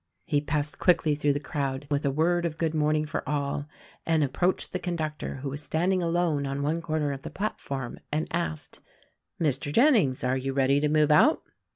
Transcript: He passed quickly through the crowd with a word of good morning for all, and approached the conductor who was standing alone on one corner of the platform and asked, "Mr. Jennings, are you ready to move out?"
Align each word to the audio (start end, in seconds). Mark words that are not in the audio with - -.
He 0.25 0.41
passed 0.41 0.79
quickly 0.79 1.13
through 1.13 1.33
the 1.33 1.39
crowd 1.39 1.85
with 1.91 2.03
a 2.07 2.09
word 2.09 2.43
of 2.43 2.57
good 2.57 2.73
morning 2.73 3.05
for 3.05 3.21
all, 3.29 3.67
and 4.03 4.23
approached 4.23 4.73
the 4.73 4.79
conductor 4.79 5.35
who 5.35 5.49
was 5.49 5.61
standing 5.61 6.01
alone 6.01 6.47
on 6.47 6.63
one 6.63 6.81
corner 6.81 7.11
of 7.11 7.21
the 7.21 7.29
platform 7.29 7.99
and 8.11 8.27
asked, 8.31 8.79
"Mr. 9.39 9.71
Jennings, 9.71 10.23
are 10.23 10.37
you 10.37 10.53
ready 10.53 10.79
to 10.79 10.89
move 10.89 11.11
out?" 11.11 11.43